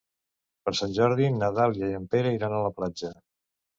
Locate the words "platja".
2.81-3.13